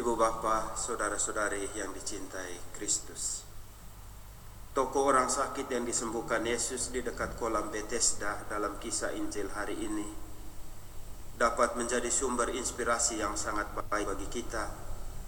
Ibu 0.00 0.16
bapa, 0.16 0.80
saudara-saudari 0.80 1.76
yang 1.76 1.92
dicintai 1.92 2.72
Kristus. 2.72 3.44
Toko 4.72 5.04
orang 5.04 5.28
sakit 5.28 5.68
yang 5.68 5.84
disembuhkan 5.84 6.40
Yesus 6.40 6.88
di 6.88 7.04
dekat 7.04 7.36
kolam 7.36 7.68
Bethesda 7.68 8.48
dalam 8.48 8.80
kisah 8.80 9.12
Injil 9.12 9.52
hari 9.52 9.76
ini 9.76 10.08
dapat 11.36 11.76
menjadi 11.76 12.08
sumber 12.08 12.48
inspirasi 12.48 13.20
yang 13.20 13.36
sangat 13.36 13.76
baik 13.76 14.08
bagi 14.08 14.40
kita 14.40 14.72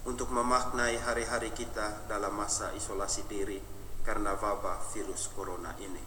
untuk 0.09 0.33
memaknai 0.33 0.97
hari-hari 1.05 1.53
kita 1.53 2.09
dalam 2.09 2.33
masa 2.33 2.73
isolasi 2.73 3.29
diri 3.29 3.61
karena 4.01 4.33
wabah 4.33 4.89
virus 4.89 5.29
corona 5.37 5.77
ini. 5.77 6.01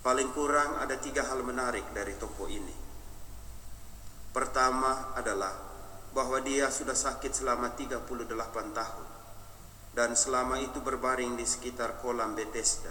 Paling 0.00 0.32
kurang 0.32 0.80
ada 0.80 0.96
tiga 0.96 1.28
hal 1.28 1.44
menarik 1.44 1.84
dari 1.92 2.16
toko 2.16 2.48
ini. 2.48 2.76
Pertama 4.32 5.12
adalah 5.12 5.73
bahwa 6.14 6.38
dia 6.40 6.70
sudah 6.70 6.94
sakit 6.94 7.34
selama 7.34 7.74
38 7.74 8.06
tahun 8.70 9.06
dan 9.94 10.14
selama 10.14 10.62
itu 10.62 10.78
berbaring 10.82 11.34
di 11.34 11.46
sekitar 11.46 11.98
kolam 11.98 12.38
Bethesda 12.38 12.90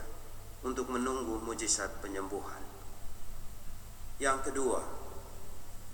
untuk 0.64 0.92
menunggu 0.92 1.40
mujizat 1.44 2.00
penyembuhan. 2.00 2.64
Yang 4.20 4.52
kedua, 4.52 4.80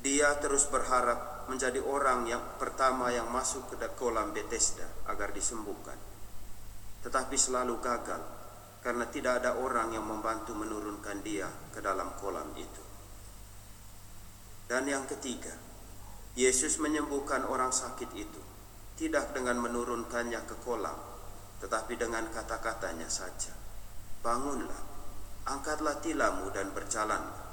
dia 0.05 0.38
terus 0.38 0.70
berharap 0.70 1.49
menjadi 1.49 1.81
orang 1.81 2.30
yang 2.30 2.41
pertama 2.62 3.09
yang 3.09 3.30
masuk 3.34 3.73
ke 3.73 3.77
kolam 3.98 4.34
Bethesda 4.34 4.85
agar 5.09 5.34
disembuhkan. 5.34 5.98
Tetapi 7.02 7.35
selalu 7.38 7.82
gagal 7.82 8.21
karena 8.85 9.09
tidak 9.09 9.43
ada 9.43 9.57
orang 9.57 9.91
yang 9.91 10.05
membantu 10.05 10.54
menurunkan 10.54 11.26
dia 11.26 11.49
ke 11.73 11.82
dalam 11.82 12.13
kolam 12.21 12.54
itu. 12.54 12.84
Dan 14.70 14.85
yang 14.85 15.09
ketiga, 15.09 15.69
Yesus 16.38 16.78
menyembuhkan 16.78 17.48
orang 17.50 17.74
sakit 17.74 18.10
itu 18.14 18.42
tidak 19.00 19.32
dengan 19.32 19.64
menurunkannya 19.64 20.44
ke 20.44 20.55
kolam, 20.62 21.00
tetapi 21.63 21.96
dengan 21.96 22.27
kata-katanya 22.30 23.08
saja. 23.08 23.55
Bangunlah, 24.20 24.84
angkatlah 25.48 26.04
tilammu 26.04 26.52
dan 26.52 26.76
berjalanlah. 26.76 27.48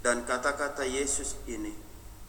Dan 0.00 0.24
kata-kata 0.24 0.88
Yesus 0.88 1.36
ini 1.44 1.76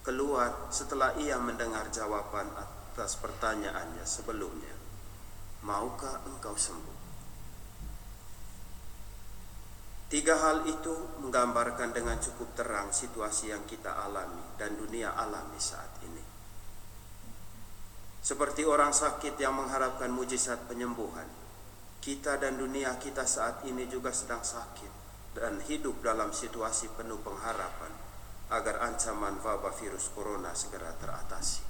keluar 0.04 0.68
setelah 0.68 1.16
ia 1.16 1.40
mendengar 1.40 1.88
jawaban 1.88 2.52
atas 2.52 3.16
pertanyaannya 3.16 4.04
sebelumnya. 4.04 4.76
Maukah 5.64 6.20
engkau 6.28 6.52
sembuh? 6.52 7.01
Tiga 10.12 10.36
hal 10.36 10.68
itu 10.68 10.92
menggambarkan 11.24 11.96
dengan 11.96 12.20
cukup 12.20 12.52
terang 12.52 12.92
situasi 12.92 13.48
yang 13.48 13.64
kita 13.64 13.96
alami 13.96 14.44
dan 14.60 14.76
dunia 14.76 15.16
alami 15.16 15.56
saat 15.56 15.88
ini. 16.04 16.20
Seperti 18.20 18.68
orang 18.68 18.92
sakit 18.92 19.40
yang 19.40 19.56
mengharapkan 19.56 20.12
mujizat 20.12 20.68
penyembuhan, 20.68 21.24
kita 22.04 22.36
dan 22.36 22.60
dunia 22.60 22.92
kita 23.00 23.24
saat 23.24 23.64
ini 23.64 23.88
juga 23.88 24.12
sedang 24.12 24.44
sakit 24.44 24.92
dan 25.32 25.64
hidup 25.64 26.04
dalam 26.04 26.28
situasi 26.28 26.92
penuh 26.92 27.16
pengharapan 27.24 27.96
agar 28.52 28.84
ancaman 28.84 29.40
wabah 29.40 29.72
virus 29.80 30.12
corona 30.12 30.52
segera 30.52 30.92
teratasi. 30.92 31.64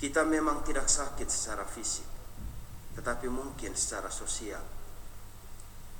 Kita 0.00 0.24
memang 0.24 0.64
tidak 0.64 0.88
sakit 0.88 1.28
secara 1.28 1.68
fisik, 1.68 2.08
tetapi 2.96 3.28
mungkin 3.28 3.76
secara 3.76 4.08
sosial 4.08 4.77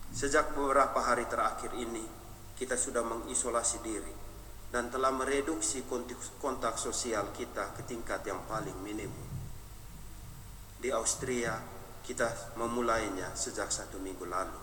Sejak 0.09 0.57
beberapa 0.57 1.05
hari 1.05 1.29
terakhir 1.29 1.77
ini, 1.77 2.01
kita 2.57 2.81
sudah 2.81 3.05
mengisolasi 3.05 3.85
diri 3.85 4.15
dan 4.73 4.89
telah 4.89 5.13
mereduksi 5.13 5.85
kontak 6.41 6.81
sosial 6.81 7.33
kita 7.33 7.77
ke 7.77 7.85
tingkat 7.85 8.25
yang 8.25 8.41
paling 8.49 8.77
minimum. 8.81 9.29
Di 10.81 10.89
Austria, 10.93 11.61
kita 12.05 12.57
memulainya 12.57 13.37
sejak 13.37 13.69
satu 13.69 14.01
minggu 14.01 14.25
lalu. 14.25 14.61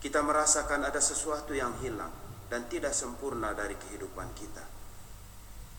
Kita 0.00 0.22
merasakan 0.22 0.86
ada 0.86 1.02
sesuatu 1.02 1.50
yang 1.52 1.74
hilang 1.82 2.14
dan 2.46 2.70
tidak 2.70 2.94
sempurna 2.94 3.52
dari 3.52 3.74
kehidupan 3.74 4.32
kita. 4.38 4.64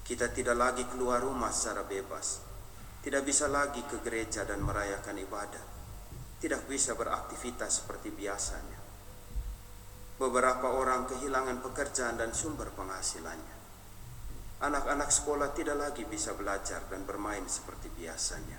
Kita 0.03 0.27
tidak 0.29 0.59
lagi 0.59 0.83
keluar 0.91 1.23
rumah 1.23 1.49
secara 1.49 1.87
bebas, 1.87 2.43
tidak 3.01 3.23
bisa 3.23 3.47
lagi 3.47 3.81
ke 3.87 4.03
gereja 4.03 4.43
dan 4.45 4.61
merayakan 4.61 5.15
ibadah 5.15 5.80
tidak 6.41 6.65
bisa 6.65 6.97
beraktivitas 6.97 7.85
seperti 7.85 8.09
biasanya. 8.09 8.81
Beberapa 10.17 10.73
orang 10.73 11.05
kehilangan 11.05 11.61
pekerjaan 11.61 12.17
dan 12.17 12.33
sumber 12.33 12.73
penghasilannya. 12.73 13.57
Anak-anak 14.61 15.09
sekolah 15.09 15.53
tidak 15.53 15.77
lagi 15.77 16.05
bisa 16.05 16.33
belajar 16.33 16.85
dan 16.89 17.05
bermain 17.05 17.45
seperti 17.45 17.93
biasanya. 17.93 18.57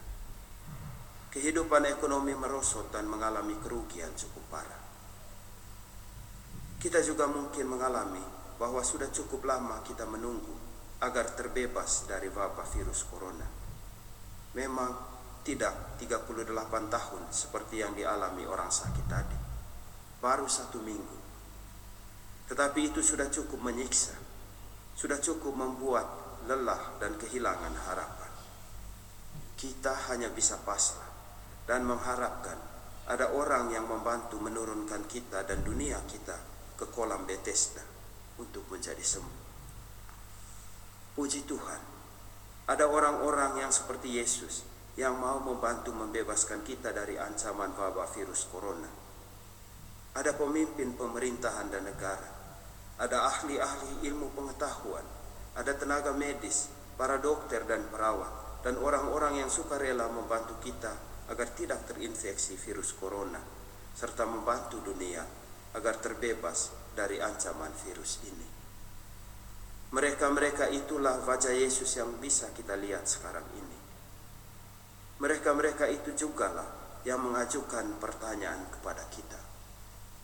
Kehidupan 1.30 1.86
ekonomi 1.90 2.34
merosot 2.34 2.90
dan 2.94 3.06
mengalami 3.10 3.58
kerugian 3.58 4.10
cukup 4.14 4.42
parah. 4.50 4.82
Kita 6.82 6.98
juga 7.02 7.30
mungkin 7.30 7.70
mengalami 7.70 8.22
bahwa 8.58 8.82
sudah 8.82 9.10
cukup 9.14 9.46
lama 9.46 9.82
kita 9.86 10.02
menunggu 10.06 10.54
agar 11.02 11.34
terbebas 11.34 12.06
dari 12.06 12.30
wabah 12.30 12.66
virus 12.74 13.06
corona. 13.06 13.46
Memang 14.54 14.90
tidak 15.42 15.98
38 15.98 16.54
tahun 16.86 17.22
seperti 17.34 17.82
yang 17.82 17.92
dialami 17.98 18.46
orang 18.46 18.70
sakit 18.70 19.06
tadi. 19.10 19.38
Baru 20.22 20.46
satu 20.46 20.78
minggu. 20.78 21.18
Tetapi 22.46 22.94
itu 22.94 23.02
sudah 23.02 23.26
cukup 23.26 23.58
menyiksa. 23.58 24.14
Sudah 24.94 25.18
cukup 25.18 25.58
membuat 25.58 26.06
lelah 26.46 26.98
dan 27.02 27.18
kehilangan 27.18 27.74
harapan. 27.90 28.32
Kita 29.58 29.94
hanya 30.10 30.30
bisa 30.30 30.58
pasrah 30.62 31.10
dan 31.66 31.86
mengharapkan 31.86 32.58
ada 33.10 33.34
orang 33.34 33.74
yang 33.74 33.86
membantu 33.90 34.38
menurunkan 34.38 35.06
kita 35.10 35.42
dan 35.42 35.66
dunia 35.66 35.98
kita 36.06 36.38
ke 36.78 36.86
kolam 36.90 37.26
Bethesda 37.26 37.82
untuk 38.38 38.66
menjadi 38.70 39.02
sembuh. 39.02 39.42
Puji 41.18 41.44
Tuhan, 41.46 41.82
ada 42.70 42.84
orang-orang 42.86 43.66
yang 43.66 43.72
seperti 43.74 44.22
Yesus 44.22 44.71
yang 44.96 45.16
mau 45.16 45.40
membantu 45.40 45.96
membebaskan 45.96 46.60
kita 46.60 46.92
dari 46.92 47.16
ancaman 47.16 47.72
wabah 47.72 48.08
virus 48.12 48.44
corona. 48.52 48.88
Ada 50.12 50.36
pemimpin 50.36 50.92
pemerintahan 50.92 51.72
dan 51.72 51.88
negara, 51.88 52.28
ada 53.00 53.24
ahli-ahli 53.24 54.04
ilmu 54.04 54.36
pengetahuan, 54.36 55.04
ada 55.56 55.72
tenaga 55.72 56.12
medis, 56.12 56.68
para 57.00 57.16
dokter 57.16 57.64
dan 57.64 57.88
perawat, 57.88 58.60
dan 58.60 58.76
orang-orang 58.76 59.40
yang 59.40 59.48
suka 59.48 59.80
rela 59.80 60.12
membantu 60.12 60.60
kita 60.60 60.92
agar 61.32 61.48
tidak 61.56 61.88
terinfeksi 61.88 62.60
virus 62.60 62.92
corona, 62.92 63.40
serta 63.96 64.28
membantu 64.28 64.84
dunia 64.84 65.24
agar 65.72 65.96
terbebas 65.96 66.68
dari 66.92 67.16
ancaman 67.16 67.72
virus 67.88 68.20
ini. 68.28 68.48
Mereka-mereka 69.92 70.72
itulah 70.72 71.20
wajah 71.24 71.52
Yesus 71.52 71.88
yang 71.96 72.16
bisa 72.20 72.52
kita 72.52 72.76
lihat 72.76 73.08
sekarang 73.08 73.44
ini. 73.56 73.81
Mereka-mereka 75.22 75.86
itu 75.86 76.10
juga 76.18 76.50
lah 76.50 76.66
yang 77.06 77.22
mengajukan 77.22 77.94
pertanyaan 78.02 78.66
kepada 78.74 79.06
kita. 79.06 79.38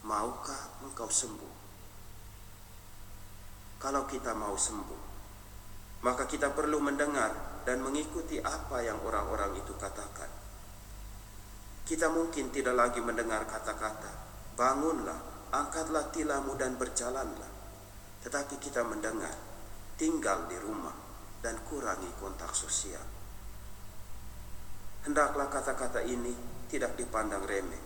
Maukah 0.03 0.82
engkau 0.82 1.06
sembuh? 1.06 1.54
Kalau 3.78 4.10
kita 4.10 4.34
mau 4.34 4.58
sembuh, 4.58 5.03
maka 6.03 6.26
kita 6.26 6.50
perlu 6.50 6.82
mendengar 6.82 7.62
dan 7.62 7.78
mengikuti 7.78 8.42
apa 8.42 8.82
yang 8.82 8.98
orang-orang 9.06 9.54
itu 9.62 9.70
katakan. 9.78 10.31
Kita 11.87 12.10
mungkin 12.10 12.50
tidak 12.50 12.75
lagi 12.75 12.98
mendengar 12.98 13.47
kata-kata, 13.47 14.10
bangunlah, 14.58 15.50
angkatlah 15.54 16.10
tilammu 16.10 16.58
dan 16.58 16.75
berjalanlah. 16.75 17.53
Tetapi 18.26 18.58
kita 18.58 18.82
mendengar, 18.82 19.34
tinggal 19.94 20.50
di 20.50 20.58
rumah 20.58 20.94
dan 21.38 21.55
kurangi 21.70 22.11
kontak 22.19 22.50
sosial. 22.50 23.18
Hendaklah 25.06 25.47
kata-kata 25.47 26.03
ini 26.03 26.35
tidak 26.67 26.99
dipandang 26.99 27.47
remeh, 27.47 27.83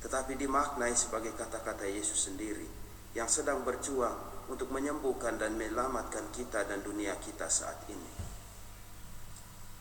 tetapi 0.00 0.38
dimaknai 0.38 0.94
sebagai 0.94 1.34
kata-kata 1.34 1.84
Yesus 1.84 2.30
sendiri 2.30 2.66
yang 3.12 3.26
sedang 3.26 3.66
berjuang 3.66 4.46
untuk 4.50 4.70
menyembuhkan 4.70 5.38
dan 5.38 5.58
menyelamatkan 5.58 6.30
kita 6.30 6.66
dan 6.66 6.82
dunia 6.82 7.18
kita 7.18 7.50
saat 7.50 7.86
ini. 7.90 8.12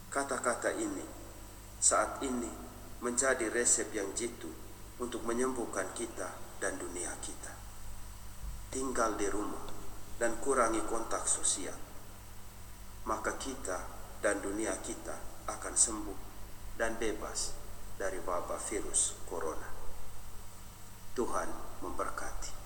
Kata-kata 0.09 0.73
ini 0.73 1.05
saat 1.79 2.19
ini 2.25 2.49
menjadi 2.99 3.47
resep 3.53 3.93
yang 3.95 4.11
jitu 4.17 4.49
untuk 4.99 5.23
menyembuhkan 5.23 5.93
kita 5.95 6.27
dan 6.59 6.75
dunia 6.75 7.13
kita. 7.23 7.53
Tinggal 8.69 9.15
di 9.15 9.25
rumah 9.31 9.65
dan 10.19 10.35
kurangi 10.43 10.83
kontak 10.85 11.23
sosial, 11.23 11.77
maka 13.07 13.39
kita 13.39 13.79
dan 14.19 14.43
dunia 14.43 14.75
kita 14.83 15.47
akan 15.47 15.73
sembuh 15.73 16.28
dan 16.79 16.95
bebas 16.95 17.51
dari 17.99 18.23
wabah 18.23 18.55
virus 18.71 19.19
corona. 19.27 19.67
Tuhan 21.11 21.51
memberkati. 21.83 22.58